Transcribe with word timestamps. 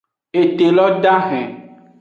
Ete 0.41 0.67
lo 0.77 0.85
dahen. 1.03 1.49